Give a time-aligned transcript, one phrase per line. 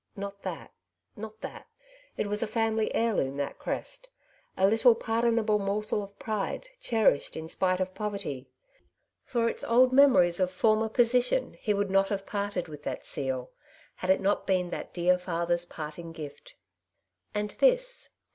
[0.15, 0.71] Not that,
[1.15, 1.67] not that;
[2.17, 4.09] it was a family heirloom that crest—
[4.57, 8.49] a little pardon able morsel of pride, cherished in spite of poverty.
[9.25, 13.51] For its old memories of former position he would not have parted with that seal,
[13.97, 16.55] had it not been that dear father^s parting gift.
[17.35, 18.09] And this